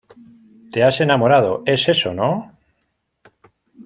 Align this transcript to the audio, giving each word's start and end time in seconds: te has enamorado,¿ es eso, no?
te 0.71 0.83
has 0.83 0.99
enamorado,¿ 0.99 1.61
es 1.67 1.87
eso, 1.87 2.11
no? 2.11 2.57